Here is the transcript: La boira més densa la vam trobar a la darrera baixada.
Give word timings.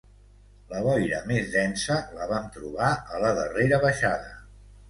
La 0.71 0.79
boira 0.85 1.19
més 1.33 1.51
densa 1.57 1.99
la 2.15 2.29
vam 2.33 2.49
trobar 2.57 2.89
a 3.19 3.23
la 3.27 3.33
darrera 3.41 3.83
baixada. 3.89 4.35